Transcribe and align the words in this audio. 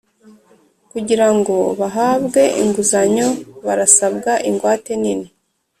Kugira 0.91 1.27
ngo 1.35 1.55
bahabwe 1.79 2.41
inguzanyo 2.63 3.27
barasabwa 3.65 4.31
ingwate 4.49 4.91
nini 5.01 5.27